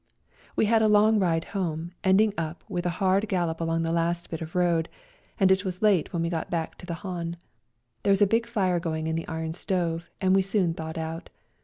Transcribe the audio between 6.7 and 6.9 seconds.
to 60 A RIDE